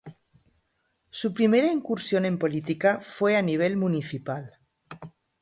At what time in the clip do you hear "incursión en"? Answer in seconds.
1.71-2.39